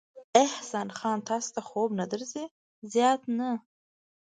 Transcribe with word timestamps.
احسان 0.45 0.89
خان، 0.97 1.19
تاسې 1.29 1.49
ته 1.55 1.61
خوب 1.67 1.89
نه 1.99 2.05
درځي؟ 2.11 2.45
زیات 2.93 3.21
نه. 3.37 3.49